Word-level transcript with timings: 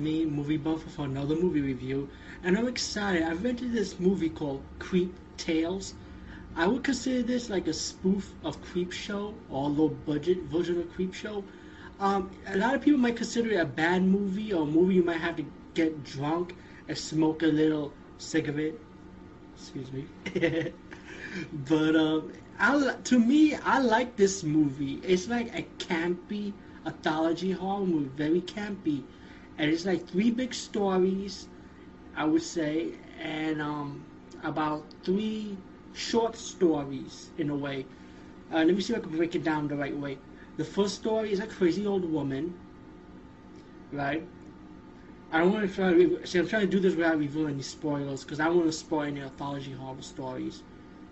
me, 0.00 0.24
Movie 0.24 0.56
Buffer, 0.56 0.88
for 0.88 1.04
another 1.04 1.36
movie 1.36 1.60
review, 1.60 2.08
and 2.42 2.56
I'm 2.56 2.66
excited. 2.66 3.22
I've 3.22 3.44
rented 3.44 3.72
this 3.72 4.00
movie 4.00 4.30
called 4.30 4.62
Creep 4.78 5.14
Tales. 5.36 5.94
I 6.56 6.66
would 6.66 6.82
consider 6.82 7.22
this 7.22 7.48
like 7.50 7.68
a 7.68 7.72
spoof 7.72 8.32
of 8.44 8.60
Creep 8.62 8.92
Show 8.92 9.34
or 9.50 9.68
low 9.68 9.88
budget 9.88 10.38
version 10.44 10.80
of 10.80 10.92
Creep 10.94 11.14
Show. 11.14 11.44
Um, 12.00 12.30
a 12.46 12.56
lot 12.56 12.74
of 12.74 12.80
people 12.80 12.98
might 12.98 13.16
consider 13.16 13.50
it 13.50 13.60
a 13.60 13.64
bad 13.64 14.02
movie 14.02 14.52
or 14.52 14.62
a 14.62 14.66
movie 14.66 14.94
you 14.94 15.04
might 15.04 15.20
have 15.20 15.36
to 15.36 15.44
get 15.74 16.02
drunk 16.02 16.56
and 16.88 16.96
smoke 16.96 17.42
a 17.42 17.46
little 17.46 17.92
cigarette. 18.18 18.74
Excuse 19.54 19.92
me. 19.92 20.06
but 21.68 21.94
um, 21.94 22.32
I, 22.58 22.94
to 23.04 23.18
me, 23.18 23.54
I 23.54 23.78
like 23.80 24.16
this 24.16 24.42
movie. 24.42 25.00
It's 25.04 25.28
like 25.28 25.56
a 25.58 25.62
campy 25.78 26.52
anthology 26.86 27.52
horror 27.52 27.84
movie, 27.84 28.10
very 28.16 28.40
campy, 28.40 29.02
and 29.60 29.70
it's 29.70 29.84
like 29.84 30.08
three 30.08 30.30
big 30.30 30.54
stories, 30.54 31.46
I 32.16 32.24
would 32.24 32.42
say, 32.42 32.94
and 33.22 33.60
um, 33.60 34.02
about 34.42 34.86
three 35.04 35.58
short 35.92 36.34
stories 36.34 37.28
in 37.36 37.50
a 37.50 37.54
way. 37.54 37.84
Uh, 38.50 38.64
let 38.64 38.74
me 38.74 38.80
see 38.80 38.94
if 38.94 39.00
I 39.00 39.02
can 39.02 39.14
break 39.18 39.34
it 39.34 39.44
down 39.44 39.68
the 39.68 39.76
right 39.76 39.94
way. 39.94 40.16
The 40.56 40.64
first 40.64 40.94
story 40.94 41.30
is 41.30 41.40
a 41.40 41.46
crazy 41.46 41.86
old 41.86 42.10
woman, 42.10 42.54
right? 43.92 44.26
I 45.30 45.40
don't 45.40 45.52
want 45.52 45.68
to 45.68 45.74
try 45.74 45.92
to 45.92 46.26
see. 46.26 46.38
I'm 46.38 46.48
trying 46.48 46.62
to 46.62 46.66
do 46.66 46.80
this 46.80 46.94
without 46.94 47.18
revealing 47.18 47.54
any 47.54 47.62
spoilers 47.62 48.24
because 48.24 48.40
I 48.40 48.46
don't 48.46 48.56
want 48.56 48.68
to 48.68 48.72
spoil 48.72 49.02
any 49.02 49.20
anthology 49.20 49.72
horror 49.72 50.00
stories, 50.00 50.62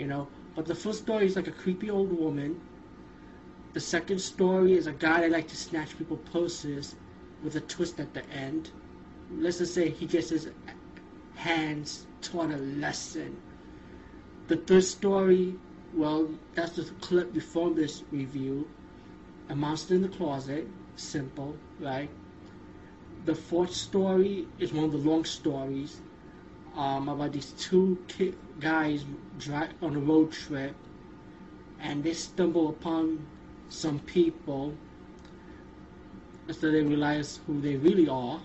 you 0.00 0.08
know. 0.08 0.26
But 0.56 0.66
the 0.66 0.74
first 0.74 0.98
story 0.98 1.26
is 1.26 1.36
like 1.36 1.46
a 1.46 1.52
creepy 1.52 1.90
old 1.90 2.12
woman. 2.12 2.60
The 3.72 3.80
second 3.80 4.18
story 4.20 4.72
is 4.72 4.88
a 4.88 4.92
guy 4.92 5.20
that 5.20 5.30
likes 5.30 5.52
to 5.52 5.56
snatch 5.56 5.96
people's 5.96 6.28
purses 6.32 6.96
with 7.42 7.56
a 7.56 7.60
twist 7.60 8.00
at 8.00 8.14
the 8.14 8.28
end. 8.30 8.70
Let's 9.30 9.58
just 9.58 9.74
say 9.74 9.90
he 9.90 10.06
gets 10.06 10.28
his 10.30 10.48
hands 11.34 12.06
taught 12.20 12.50
a 12.50 12.56
lesson. 12.56 13.40
The 14.48 14.56
third 14.56 14.84
story, 14.84 15.56
well, 15.94 16.28
that's 16.54 16.76
the 16.76 16.84
clip 17.00 17.32
before 17.32 17.70
this 17.70 18.02
review. 18.10 18.68
A 19.48 19.56
monster 19.56 19.94
in 19.94 20.02
the 20.02 20.08
closet, 20.08 20.66
simple, 20.96 21.56
right? 21.80 22.10
The 23.24 23.34
fourth 23.34 23.72
story 23.72 24.46
is 24.58 24.72
one 24.72 24.84
of 24.84 24.92
the 24.92 24.98
long 24.98 25.24
stories 25.24 26.00
um, 26.76 27.08
about 27.08 27.32
these 27.32 27.52
two 27.52 27.98
ki- 28.08 28.34
guys 28.60 29.04
drive 29.38 29.70
on 29.82 29.96
a 29.96 30.00
road 30.00 30.32
trip, 30.32 30.74
and 31.80 32.02
they 32.02 32.14
stumble 32.14 32.68
upon 32.68 33.26
some 33.68 33.98
people, 34.00 34.74
so 36.50 36.70
they 36.70 36.82
realize 36.82 37.40
who 37.46 37.60
they 37.60 37.76
really 37.76 38.08
are. 38.08 38.40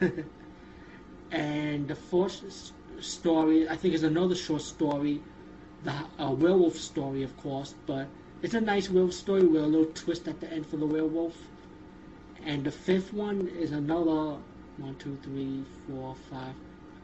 and 1.30 1.88
the 1.88 1.94
fourth 1.94 2.72
story, 3.00 3.68
I 3.68 3.76
think, 3.76 3.94
is 3.94 4.02
another 4.02 4.34
short 4.34 4.62
story, 4.62 5.20
the 5.84 5.94
uh, 6.18 6.30
werewolf 6.30 6.76
story, 6.76 7.22
of 7.22 7.36
course, 7.38 7.74
but 7.86 8.06
it's 8.42 8.54
a 8.54 8.60
nice 8.60 8.90
werewolf 8.90 9.14
story 9.14 9.46
with 9.46 9.62
a 9.62 9.66
little 9.66 9.92
twist 9.92 10.28
at 10.28 10.40
the 10.40 10.52
end 10.52 10.66
for 10.66 10.76
the 10.76 10.86
werewolf. 10.86 11.36
And 12.44 12.64
the 12.64 12.70
fifth 12.70 13.12
one 13.12 13.48
is 13.48 13.72
another 13.72 14.38
one, 14.78 14.94
two, 14.98 15.18
three, 15.22 15.64
four, 15.88 16.14
five. 16.30 16.54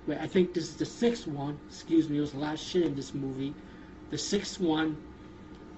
Wait, 0.06 0.18
I 0.18 0.26
think 0.26 0.54
this 0.54 0.64
is 0.64 0.76
the 0.76 0.86
sixth 0.86 1.26
one. 1.26 1.58
Excuse 1.68 2.08
me, 2.08 2.16
there 2.16 2.22
was 2.22 2.34
a 2.34 2.38
lot 2.38 2.54
of 2.54 2.60
shit 2.60 2.82
in 2.82 2.94
this 2.94 3.14
movie. 3.14 3.54
The 4.10 4.18
sixth 4.18 4.60
one 4.60 4.96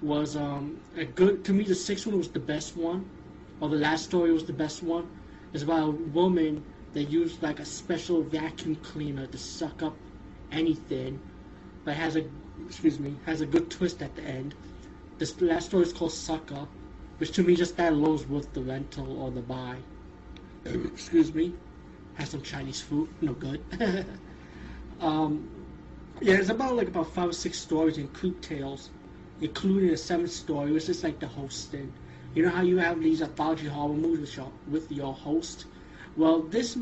was 0.02 0.36
um 0.36 0.78
a 0.96 1.04
good 1.04 1.44
to 1.44 1.52
me. 1.52 1.64
The 1.64 1.74
sixth 1.74 2.06
one 2.06 2.18
was 2.18 2.28
the 2.28 2.40
best 2.40 2.76
one, 2.76 3.08
or 3.60 3.68
the 3.68 3.76
last 3.76 4.04
story 4.04 4.32
was 4.32 4.44
the 4.44 4.52
best 4.52 4.82
one. 4.82 5.08
It's 5.52 5.62
about 5.62 5.88
a 5.88 5.90
woman 5.90 6.64
that 6.92 7.04
used 7.04 7.42
like 7.42 7.60
a 7.60 7.64
special 7.64 8.22
vacuum 8.22 8.76
cleaner 8.76 9.26
to 9.26 9.38
suck 9.38 9.82
up 9.82 9.96
anything, 10.52 11.20
but 11.84 11.94
has 11.94 12.16
a 12.16 12.24
excuse 12.66 12.98
me 12.98 13.16
has 13.26 13.40
a 13.40 13.46
good 13.46 13.70
twist 13.70 14.02
at 14.02 14.14
the 14.16 14.22
end. 14.22 14.54
This 15.18 15.40
last 15.40 15.66
story 15.66 15.84
is 15.84 15.92
called 15.92 16.12
Sucker, 16.12 16.66
which 17.18 17.32
to 17.32 17.42
me 17.42 17.54
just 17.54 17.76
that 17.76 17.92
alone 17.92 18.16
is 18.16 18.26
worth 18.26 18.52
the 18.52 18.62
rental 18.62 19.20
or 19.20 19.30
the 19.30 19.42
buy. 19.42 19.76
excuse 20.64 21.34
me. 21.34 21.52
Has 22.14 22.30
some 22.30 22.42
Chinese 22.42 22.80
food, 22.80 23.08
no 23.20 23.32
good. 23.32 23.60
um, 25.00 25.50
yeah, 26.20 26.34
it's 26.34 26.48
about 26.48 26.76
like 26.76 26.88
about 26.88 27.12
five 27.12 27.30
or 27.30 27.32
six 27.32 27.58
stories 27.58 27.98
in 27.98 28.06
Creep 28.08 28.40
Tales, 28.40 28.90
including 29.40 29.90
a 29.90 29.96
seventh 29.96 30.30
story, 30.30 30.70
which 30.70 30.88
is 30.88 31.02
like 31.02 31.18
the 31.18 31.26
hosting. 31.26 31.92
You 32.34 32.42
know 32.42 32.50
how 32.50 32.62
you 32.62 32.78
have 32.78 33.00
these 33.00 33.22
anthology 33.22 33.68
horror 33.68 33.94
movies 33.94 34.20
with 34.20 34.36
your, 34.36 34.52
with 34.68 34.92
your 34.92 35.14
host? 35.14 35.66
Well, 36.16 36.42
this 36.42 36.76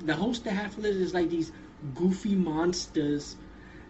the 0.00 0.14
host 0.14 0.44
they 0.44 0.50
have 0.50 0.74
for 0.74 0.80
this 0.82 0.96
is 0.96 1.14
like 1.14 1.30
these 1.30 1.52
goofy 1.94 2.34
monsters 2.34 3.36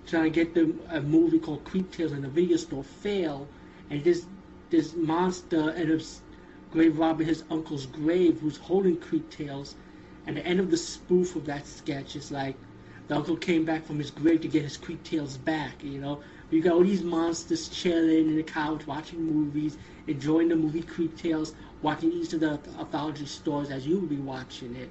trying 0.07 0.25
to 0.25 0.31
get 0.31 0.55
the 0.55 0.75
a 0.89 1.01
movie 1.01 1.39
called 1.39 1.65
Creep 1.65 1.91
Tales 1.93 2.13
in 2.13 2.23
the 2.23 2.29
video 2.29 2.57
store 2.57 2.85
fail, 2.85 3.49
and 3.91 4.05
this 4.05 4.27
this 4.71 4.95
monster 4.95 5.71
ends 5.73 6.23
up 6.23 6.73
grave 6.73 6.99
robbing 6.99 7.27
his 7.27 7.43
uncle's 7.51 7.87
grave, 7.87 8.39
who's 8.41 8.57
holding 8.57 8.97
Creep 8.97 9.29
Tales. 9.31 9.75
And 10.27 10.37
the 10.37 10.47
end 10.47 10.61
of 10.61 10.71
the 10.71 10.77
spoof 10.77 11.35
of 11.35 11.47
that 11.47 11.67
sketch 11.67 12.15
is 12.15 12.31
like 12.31 12.57
the 13.11 13.17
uncle 13.17 13.37
came 13.37 13.65
back 13.65 13.85
from 13.85 13.99
his 13.99 14.13
grave 14.13 14.41
to 14.41 14.47
get 14.47 14.63
his 14.63 14.77
Creep 14.77 15.03
Tales 15.03 15.37
back. 15.37 15.83
You 15.83 16.01
know, 16.01 16.21
you 16.49 16.63
got 16.63 16.75
all 16.75 16.85
these 16.85 17.03
monsters 17.03 17.69
chilling 17.69 18.29
in 18.29 18.37
the 18.37 18.45
couch, 18.45 18.87
watching 18.87 19.21
movies, 19.21 19.77
enjoying 20.07 20.47
the 20.47 20.55
movie 20.55 20.83
Creep 20.83 21.19
Tales, 21.19 21.53
watching 21.83 22.13
each 22.13 22.33
of 22.35 22.39
the 22.39 22.61
anthology 22.79 23.27
stores 23.27 23.69
as 23.71 23.85
you 23.85 23.99
would 23.99 24.11
be 24.11 24.19
watching 24.19 24.77
it. 24.77 24.91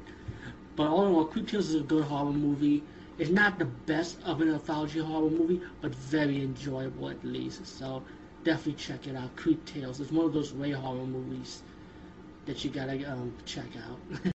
But 0.75 0.87
all 0.87 1.07
in 1.07 1.13
all, 1.13 1.23
Creep 1.23 1.47
Tales 1.47 1.69
is 1.69 1.75
a 1.75 1.79
good 1.79 2.03
horror 2.03 2.33
movie. 2.33 2.83
It's 3.17 3.29
not 3.29 3.57
the 3.57 3.63
best 3.63 4.17
of 4.25 4.41
an 4.41 4.53
anthology 4.53 4.99
horror 4.99 5.29
movie, 5.29 5.61
but 5.79 5.95
very 5.95 6.41
enjoyable 6.41 7.07
at 7.07 7.23
least. 7.23 7.65
So 7.65 8.03
definitely 8.43 8.73
check 8.73 9.07
it 9.07 9.15
out. 9.15 9.33
Creep 9.37 9.63
Tales. 9.65 10.01
It's 10.01 10.11
one 10.11 10.25
of 10.25 10.33
those 10.33 10.51
rare 10.51 10.75
horror 10.75 11.05
movies 11.05 11.63
that 12.47 12.65
you 12.65 12.69
gotta 12.69 13.01
um, 13.09 13.33
check 13.45 13.69
out. 13.77 13.99